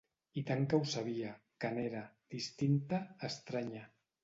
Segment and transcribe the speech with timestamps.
[0.41, 1.33] I tant que ho sabia,
[1.65, 2.03] que n'era,
[2.37, 3.87] distinta, estranya.